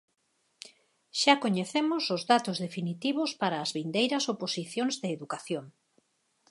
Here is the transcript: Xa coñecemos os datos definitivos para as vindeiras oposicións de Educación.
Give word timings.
Xa 1.21 1.33
coñecemos 1.43 2.03
os 2.15 2.21
datos 2.31 2.57
definitivos 2.65 3.29
para 3.41 3.57
as 3.63 3.71
vindeiras 3.77 4.25
oposicións 4.33 4.95
de 5.01 5.09
Educación. 5.17 5.65